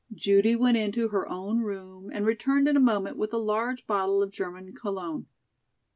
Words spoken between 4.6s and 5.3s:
cologne.